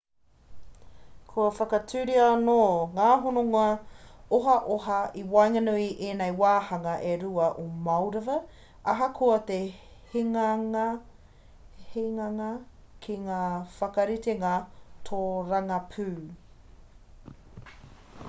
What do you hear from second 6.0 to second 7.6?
ēnei wāhanga e rua